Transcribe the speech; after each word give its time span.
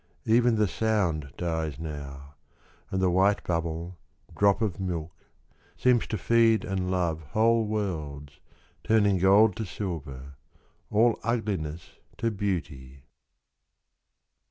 —Even 0.25 0.55
the 0.55 0.67
sound 0.67 1.31
dies 1.37 1.77
now, 1.77 2.33
and 2.89 2.99
the 3.03 3.11
white 3.11 3.43
bubble, 3.43 3.99
Drop 4.35 4.59
of 4.59 4.79
milk, 4.79 5.13
seems 5.77 6.07
to 6.07 6.17
feed 6.17 6.65
And 6.65 6.89
love 6.89 7.21
whole 7.33 7.67
worlds, 7.67 8.39
turning 8.83 9.19
gold 9.19 9.55
to 9.57 9.63
silver, 9.65 10.37
All 10.89 11.19
ugliness 11.21 11.99
to 12.17 12.31
beauty. 12.31 13.03